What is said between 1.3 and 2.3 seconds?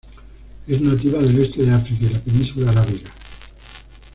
este de África y la